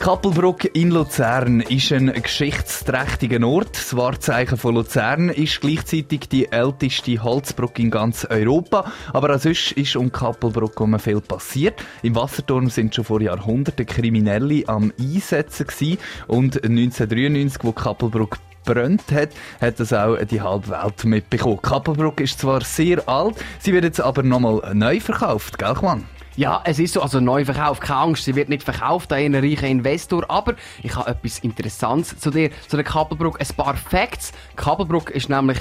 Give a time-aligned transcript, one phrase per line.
[0.00, 3.76] Kappelbruck in Luzern ist ein geschichtsträchtiger Ort.
[3.76, 8.90] Das Wahrzeichen von Luzern ist gleichzeitig die älteste Holzbrücke in ganz Europa.
[9.12, 11.84] Aber auch sonst ist um Kappelbruck viel passiert.
[12.02, 15.98] Im Wasserturm sind schon vor Jahrhunderten Kriminelle am Einsetzen.
[16.26, 19.28] Und 1993, wo Kappelbruck brennt hat,
[19.60, 21.60] hat das auch die halbe Welt mitbekommen.
[21.60, 26.06] Kappelbruck ist zwar sehr alt, sie wird jetzt aber nochmal neu verkauft, gell, Juan?
[26.40, 29.44] Ja, es ist so, also neu verkauft, keine Angst, sie wird nicht verkauft an einen
[29.44, 34.32] reichen Investor, aber ich habe etwas Interessantes zu dir, zu der Kabelbrücke, ein paar Facts.
[34.56, 35.58] Kabelbrücke ist nämlich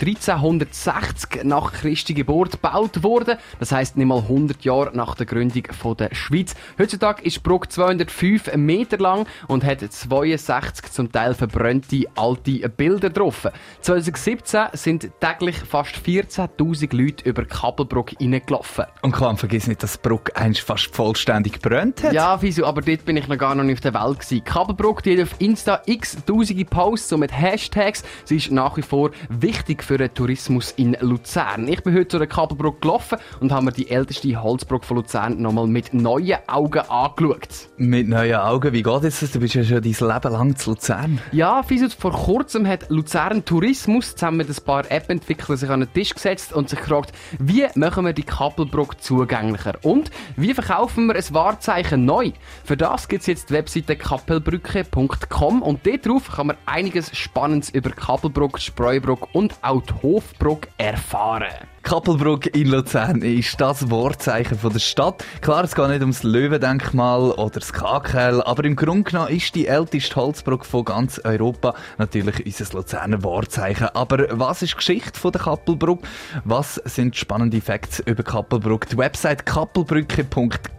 [0.00, 5.64] 1360 nach Christi Geburt gebaut worden, das heißt nicht mal 100 Jahre nach der Gründung
[5.78, 6.54] von der Schweiz.
[6.78, 13.10] Heutzutage ist die Brücke 205 Meter lang und hat 62 zum Teil verbrannte alte Bilder
[13.10, 13.46] drauf.
[13.82, 18.86] 2017 sind täglich fast 14.000 Leute über Kabelbrücke reingelaufen.
[19.02, 22.12] Und kann vergiss nicht, dass Kabelbruck eigentlich fast vollständig brennt hat.
[22.12, 22.64] Ja, wieso?
[22.66, 24.44] Aber dort bin ich noch gar noch nicht auf der Welt gewesen.
[24.44, 28.04] Kabelbruck, die hat auf Insta x tausende Posts so mit Hashtags.
[28.24, 31.68] Sie ist nach wie vor wichtig für den Tourismus in Luzern.
[31.68, 35.40] Ich bin heute zu der Kabelbruck gelaufen und habe mir die älteste Holzbrücke von Luzern
[35.40, 37.68] nochmal mit neuen Augen angeschaut.
[37.76, 38.72] Mit neuen Augen?
[38.72, 39.32] Wie geht es?
[39.32, 41.20] Du bist ja schon dein Leben lang zu Luzern.
[41.32, 41.88] Ja, wieso?
[41.88, 46.52] Vor kurzem hat Luzern Tourismus zusammen mit ein paar App-Entwicklern sich an den Tisch gesetzt
[46.52, 49.74] und sich gefragt, wie machen wir die Kabelbrücke zugänglicher?
[49.82, 50.03] Und
[50.36, 52.32] wie verkaufen wir ein Wahrzeichen neu?
[52.64, 57.70] Für das gibt es jetzt die Webseite kappelbrücke.com und dort drauf kann man einiges Spannendes
[57.70, 61.73] über Kappelbruck, Spreubrück und auch die Hofbrück erfahren.
[61.84, 65.22] Kappelbruck in Luzern ist das Wortzeichen von der Stadt.
[65.42, 69.66] Klar, es geht nicht ums Löwendenkmal oder das KKL, aber im Grunde genommen ist die
[69.66, 73.88] älteste Holzbrücke von ganz Europa natürlich unser Luzerner Wortzeichen.
[73.92, 76.00] Aber was ist die Geschichte von der Kappelbruck?
[76.44, 78.88] Was sind spannende Facts über Kappelbruck?
[78.88, 80.73] Die Website kappelbrücke.com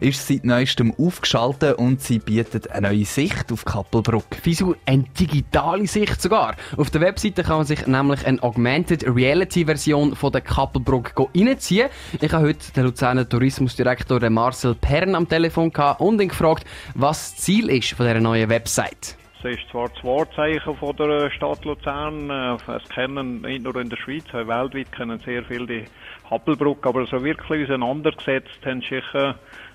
[0.00, 4.24] ist seit neuestem aufgeschaltet und sie bietet eine neue Sicht auf Kappelbruck.
[4.44, 6.56] Wieso eine digitale Sicht sogar?
[6.76, 11.88] Auf der Webseite kann man sich nämlich eine Augmented Reality Version von der Kappelbrücke reinziehen.
[12.20, 17.42] Ich habe heute den Luzerner Tourismusdirektor Marcel Pern am Telefon und ihn gefragt, was das
[17.42, 19.19] Ziel ist von dieser neuen Website.
[19.42, 22.28] Es ist zwar das Wahrzeichen von der Stadt Luzern.
[22.28, 25.84] Äh, es kennen nicht nur in der Schweiz, auch weltweit kennen sehr viele die
[26.30, 29.02] Happelbrücke, aber so wirklich auseinandergesetzt haben sich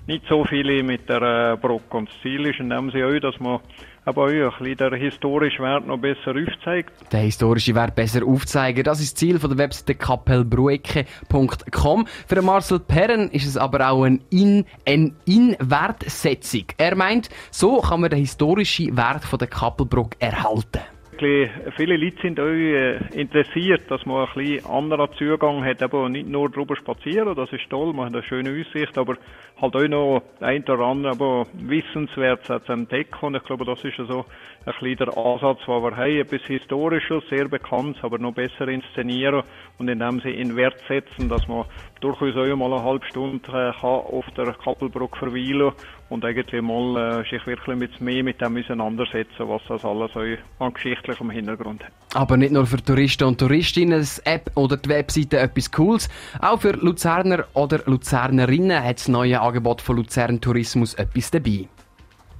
[0.06, 1.98] nicht so viele mit der äh, Brücke.
[1.98, 3.59] Und das Ziel ist in dem Sinne auch, dass man
[4.06, 6.92] aber auch ein bisschen den historischen Wert noch besser aufzeigt.
[7.12, 12.08] Den historischen Wert besser aufzeigen, das ist das Ziel von der Webseite kapellbruecke.com.
[12.28, 16.66] Für Marcel Perren ist es aber auch ein In, ein In-Wertsetzung.
[16.78, 20.82] Er meint, so kann man den historischen Wert von der Kappelbruck erhalten.
[21.20, 26.28] Viele Leute sind auch äh, interessiert, dass man ein bisschen anderen Zugang hat, aber nicht
[26.28, 29.16] nur drüber spazieren, das ist toll, man hat eine schöne Aussicht, aber
[29.62, 33.98] halt auch noch ein oder andere, aber wissenswert zu entdecken und ich glaube, das ist
[33.98, 34.26] so
[34.66, 39.44] ein bisschen der Ansatz, wo wir haben, etwas Historisches, sehr bekannt, aber noch besser inszenieren
[39.78, 41.66] und in dem Sinne in Wert setzen, dass man
[42.02, 45.72] durchaus auch mal eine halbe Stunde äh, kann auf der Kappelbrücke verweilen
[46.10, 50.66] und eigentlich mal äh, sich wirklich mit mehr mit dem auseinandersetzen, was das alles auch
[50.66, 51.92] an geschichtlichem Hintergrund hat.
[52.14, 56.10] Aber nicht nur für Touristen und Touristinnen ist App oder die Webseite etwas Cooles,
[56.42, 61.68] auch für Luzerner oder Luzernerinnen hat das neue Angebot von Luzern Tourismus etwas dabei.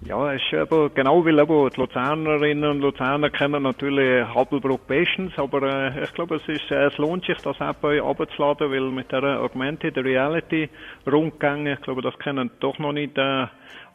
[0.08, 5.34] Ja, es ist aber genau, weil eben die Luzernerinnen und Luzerner kennen natürlich Happelbruck bestens,
[5.38, 9.12] aber äh, ich glaube, es, ist, äh, es lohnt sich, das App abzuladen, weil mit
[9.12, 10.70] der Augmented Reality
[11.12, 13.48] Rundgänge, ich glaube, das kennen doch noch nicht äh,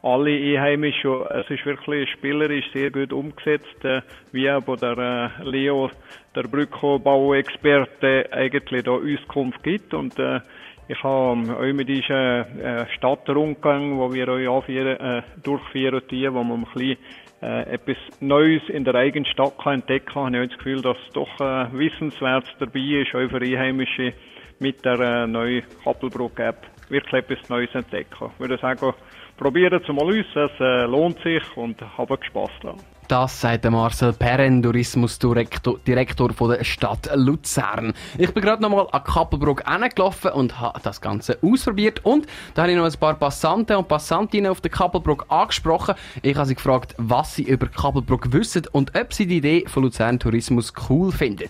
[0.03, 1.21] alle Einheimischen.
[1.29, 4.01] Es ist wirklich spielerisch sehr gut umgesetzt, äh,
[4.33, 4.97] wie aber der
[5.39, 5.91] äh, Leo,
[6.35, 10.41] der Brückenbauexperte, eigentlich da Auskunft gibt und äh,
[10.91, 16.59] ich habe mit diesen äh, Stadtrundgang, wo wir euch anführen, äh, durchführen, die, wo man
[16.59, 16.97] ein bisschen
[17.41, 21.39] äh, etwas Neues in der eigenen Stadt kann entdecken kann, habe das Gefühl, dass doch
[21.39, 24.13] äh, wissenswert dabei ist, auch für Einheimische
[24.59, 28.29] mit der äh, neuen Kappelbruck-App wirklich etwas Neues entdecken.
[28.33, 28.93] Ich würde sagen,
[29.37, 32.79] probieren es mal aus, es äh, lohnt sich und habe Spass daran.
[33.11, 37.93] Das sagt Marcel Perren, Tourismusdirektor der Stadt Luzern.
[38.17, 42.05] Ich bin gerade nochmal an Kappelbruck gelaufen und habe das Ganze ausprobiert.
[42.05, 45.95] Und da habe ich noch ein paar Passanten und Passantinnen auf der Kappelbruck angesprochen.
[46.21, 49.83] Ich habe sie gefragt, was sie über Kappelbruck wissen und ob sie die Idee von
[49.83, 51.49] Luzern Tourismus cool finden.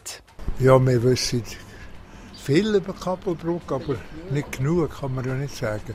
[0.57, 1.43] Ja, wir wissen
[2.43, 3.97] viel über Kappelbruck, aber
[4.31, 5.93] nicht genug, kann man ja nicht sagen.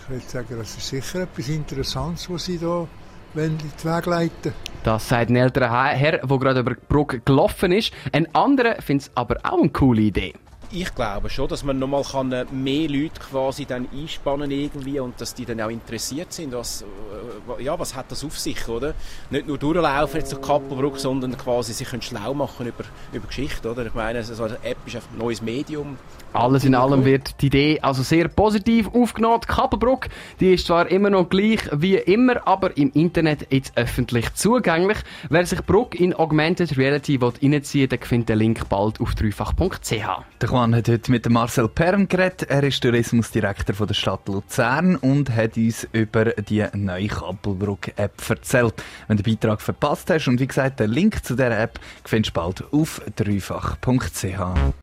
[0.00, 2.86] Ich würde sagen, das ist sicher etwas Interessantes, was Sie da
[3.34, 4.52] wenn die Weg leiten.
[4.82, 7.92] Das sagt ein älterer Herr, der gerade über die Brücke gelaufen ist.
[8.12, 10.34] Ein anderer findet es aber auch eine coole Idee.
[10.72, 15.34] ich glaube schon, dass man nochmal äh, mehr Leute quasi dann einspannen irgendwie und dass
[15.34, 16.84] die dann auch interessiert sind, was,
[17.58, 18.94] ja, was hat das auf sich, oder?
[19.30, 23.86] Nicht nur durchlaufen jetzt durch Kappelbruck, sondern quasi sich schlau machen über, über Geschichte, oder?
[23.86, 25.96] Ich meine, so eine App ist ein neues Medium.
[26.32, 29.40] Alles in allem wird die Idee also sehr positiv aufgenommen.
[29.42, 30.06] Die Kappelbruck,
[30.38, 34.98] die ist zwar immer noch gleich wie immer, aber im Internet jetzt öffentlich zugänglich.
[35.28, 39.90] Wer sich Bruck in Augmented Reality reinziehen will, der findet den Link bald auf dreifach.ch.
[39.90, 42.44] Der Juan hat heute mit Marcel Perm geredet.
[42.48, 48.74] Er ist Tourismusdirektor von der Stadt Luzern und hat uns über die neue Kappelbruck-App erzählt.
[49.08, 52.36] Wenn du den Beitrag verpasst hast und wie gesagt, den Link zu dieser App findest
[52.36, 54.74] du bald auf dreifach.ch.